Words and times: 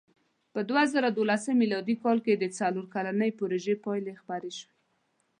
په 0.53 0.59
دوهزرهلسم 0.69 1.55
مېلادي 1.63 1.95
کال 2.03 2.17
کې 2.25 2.33
د 2.35 2.45
څلور 2.57 2.85
کلنې 2.93 3.29
پروژې 3.39 3.75
پایلې 3.85 4.13
خپرې 4.21 4.51
شوې. 4.57 4.75